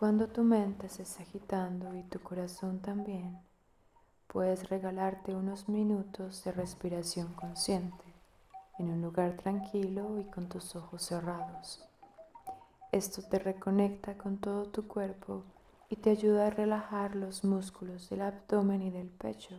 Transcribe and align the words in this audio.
Cuando 0.00 0.28
tu 0.28 0.42
mente 0.44 0.88
se 0.88 1.02
está 1.02 1.24
agitando 1.24 1.94
y 1.94 2.02
tu 2.04 2.20
corazón 2.20 2.80
también, 2.80 3.38
puedes 4.28 4.70
regalarte 4.70 5.34
unos 5.34 5.68
minutos 5.68 6.42
de 6.42 6.52
respiración 6.52 7.34
consciente 7.34 8.02
en 8.78 8.88
un 8.88 9.02
lugar 9.02 9.36
tranquilo 9.36 10.18
y 10.18 10.24
con 10.24 10.48
tus 10.48 10.74
ojos 10.74 11.02
cerrados. 11.02 11.86
Esto 12.92 13.20
te 13.20 13.38
reconecta 13.40 14.16
con 14.16 14.38
todo 14.38 14.70
tu 14.70 14.88
cuerpo 14.88 15.44
y 15.90 15.96
te 15.96 16.08
ayuda 16.08 16.46
a 16.46 16.50
relajar 16.50 17.14
los 17.14 17.44
músculos 17.44 18.08
del 18.08 18.22
abdomen 18.22 18.80
y 18.80 18.90
del 18.90 19.10
pecho 19.10 19.54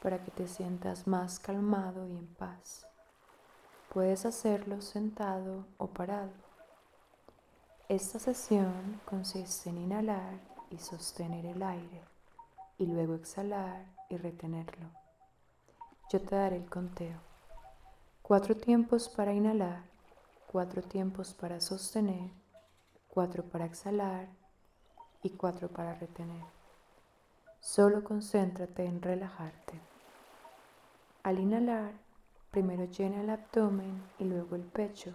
para 0.00 0.22
que 0.22 0.30
te 0.30 0.46
sientas 0.46 1.08
más 1.08 1.40
calmado 1.40 2.06
y 2.06 2.12
en 2.12 2.28
paz. 2.36 2.86
Puedes 3.92 4.26
hacerlo 4.26 4.80
sentado 4.80 5.66
o 5.76 5.88
parado. 5.88 6.45
Esta 7.88 8.18
sesión 8.18 9.00
consiste 9.04 9.70
en 9.70 9.78
inhalar 9.78 10.40
y 10.72 10.78
sostener 10.78 11.46
el 11.46 11.62
aire 11.62 12.02
y 12.78 12.86
luego 12.86 13.14
exhalar 13.14 13.86
y 14.10 14.16
retenerlo. 14.16 14.88
Yo 16.10 16.20
te 16.20 16.34
daré 16.34 16.56
el 16.56 16.68
conteo. 16.68 17.20
Cuatro 18.22 18.56
tiempos 18.56 19.08
para 19.08 19.32
inhalar, 19.32 19.84
cuatro 20.48 20.82
tiempos 20.82 21.32
para 21.32 21.60
sostener, 21.60 22.28
cuatro 23.06 23.44
para 23.44 23.66
exhalar 23.66 24.26
y 25.22 25.30
cuatro 25.30 25.68
para 25.68 25.94
retener. 25.94 26.42
Solo 27.60 28.02
concéntrate 28.02 28.84
en 28.84 29.00
relajarte. 29.00 29.80
Al 31.22 31.38
inhalar, 31.38 31.92
primero 32.50 32.86
llena 32.86 33.20
el 33.20 33.30
abdomen 33.30 34.02
y 34.18 34.24
luego 34.24 34.56
el 34.56 34.64
pecho. 34.64 35.14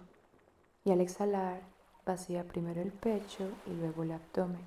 Y 0.84 0.90
al 0.90 1.02
exhalar, 1.02 1.60
vacía 2.04 2.44
primero 2.44 2.80
el 2.80 2.92
pecho 2.92 3.48
y 3.66 3.70
luego 3.70 4.02
el 4.02 4.12
abdomen, 4.12 4.64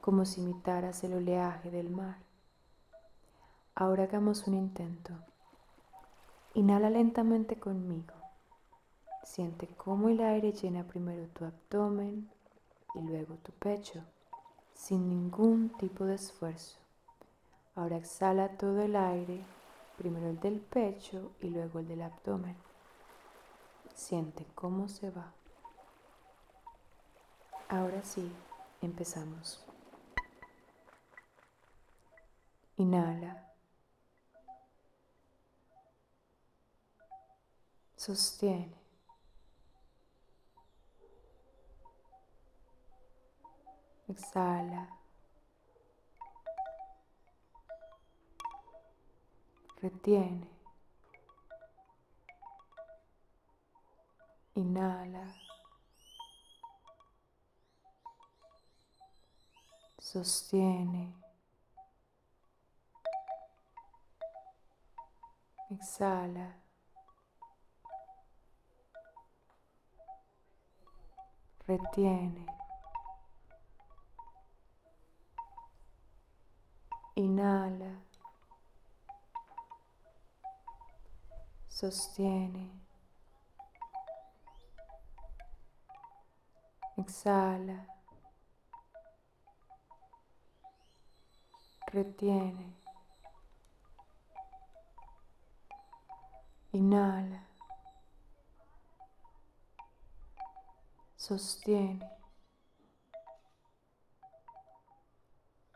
como 0.00 0.24
si 0.24 0.42
imitaras 0.42 1.02
el 1.04 1.14
oleaje 1.14 1.70
del 1.70 1.90
mar. 1.90 2.16
Ahora 3.74 4.04
hagamos 4.04 4.46
un 4.46 4.54
intento. 4.54 5.14
Inhala 6.54 6.90
lentamente 6.90 7.56
conmigo. 7.56 8.14
Siente 9.24 9.66
cómo 9.76 10.10
el 10.10 10.20
aire 10.20 10.52
llena 10.52 10.84
primero 10.84 11.26
tu 11.28 11.44
abdomen 11.46 12.28
y 12.94 13.00
luego 13.00 13.36
tu 13.36 13.52
pecho, 13.52 14.04
sin 14.74 15.08
ningún 15.08 15.70
tipo 15.78 16.04
de 16.04 16.16
esfuerzo. 16.16 16.76
Ahora 17.74 17.96
exhala 17.96 18.58
todo 18.58 18.82
el 18.82 18.96
aire, 18.96 19.40
primero 19.96 20.28
el 20.28 20.38
del 20.40 20.60
pecho 20.60 21.32
y 21.40 21.48
luego 21.48 21.78
el 21.78 21.88
del 21.88 22.02
abdomen. 22.02 22.56
Siente 23.94 24.44
cómo 24.54 24.88
se 24.88 25.10
va. 25.10 25.32
Ahora 27.68 28.02
sí, 28.04 28.30
empezamos. 28.80 29.64
Inhala. 32.76 33.52
Sostiene. 37.96 38.82
Exhala. 44.08 44.88
Retiene. 49.80 50.48
Inhala. 54.54 55.51
Sostiene. 60.02 61.14
Exhala. 65.70 66.52
Retiene. 71.68 72.44
Inhala. 77.14 78.02
Sostiene. 81.68 82.68
Exhala. 86.96 87.91
Retiene. 91.92 92.76
Inhala. 96.72 97.40
Sostiene. 101.16 102.10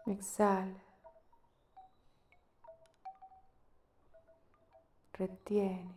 Exhala. 0.06 0.86
retiene. 5.18 5.94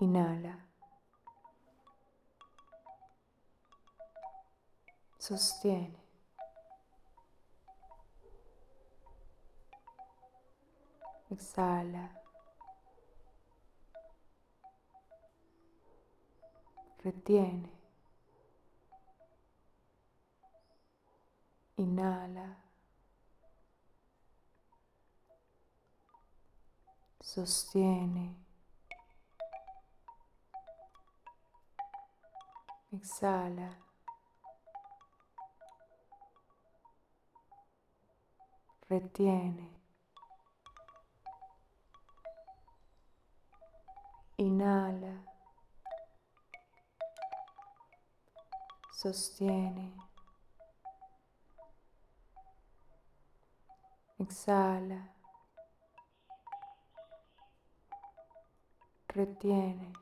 Inhala. 0.00 0.63
Sostiene. 5.24 6.02
Exhala. 11.30 12.10
Retiene. 17.02 17.72
Inhala. 21.76 22.64
sostiene, 27.34 28.36
exhala, 32.92 33.83
retiene, 38.88 39.68
inhala, 44.36 45.14
sostiene, 48.92 49.92
exhala. 54.18 55.14
retiene, 59.14 59.92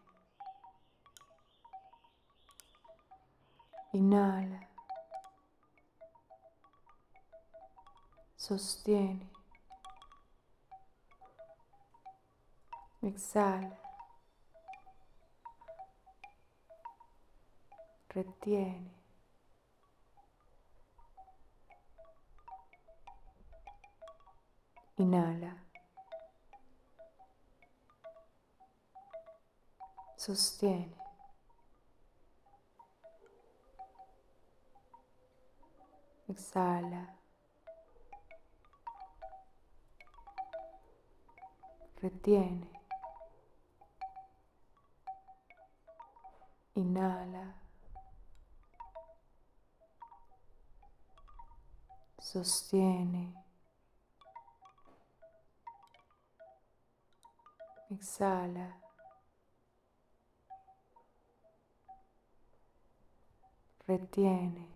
inhala, 3.92 4.58
sostiene, 8.42 9.30
exhala, 13.00 13.78
retiene. 18.08 19.00
Inhala. 24.98 25.52
sostiene. 30.16 30.96
Exhala. 36.28 37.21
Retiene. 42.02 42.68
Inhala. 46.74 47.54
Sostiene. 52.18 53.32
Exhala. 57.90 58.82
retiene, 63.86 64.66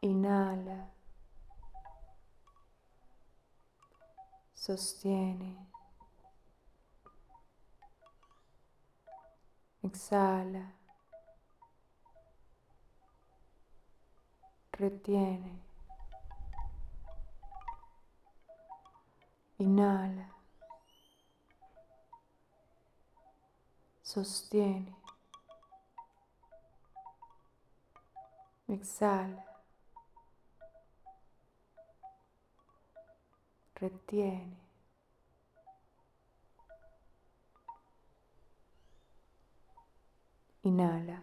inhala, 0.00 0.90
sostiene, 4.62 5.56
exhala, 9.82 10.64
retiene, 14.72 15.62
inhala. 19.58 20.38
sostiene, 24.02 24.96
exhala, 28.68 29.47
retiene. 33.80 34.56
Inhala. 40.62 41.22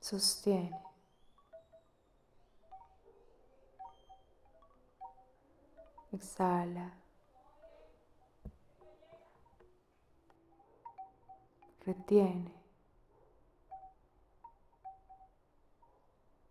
Sostiene. 0.00 0.84
Exhala. 6.12 6.90
Retiene. 11.84 12.52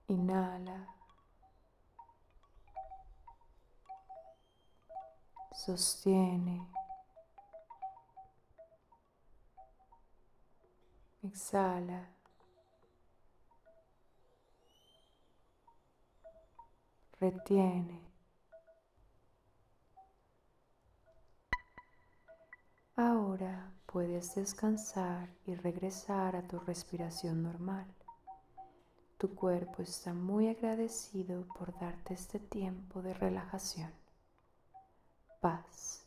Inhala. 0.07 0.94
Sostiene. 5.55 6.67
Exhala. 11.23 12.09
Retiene. 17.19 18.01
Ahora 22.97 23.71
puedes 23.85 24.35
descansar 24.35 25.29
y 25.47 25.55
regresar 25.55 26.35
a 26.35 26.47
tu 26.47 26.59
respiración 26.59 27.41
normal. 27.41 27.87
Tu 29.17 29.33
cuerpo 29.33 29.81
está 29.81 30.13
muy 30.13 30.49
agradecido 30.49 31.47
por 31.57 31.79
darte 31.79 32.13
este 32.13 32.39
tiempo 32.39 33.01
de 33.01 33.13
relajación. 33.13 34.04
Paz. 35.45 36.04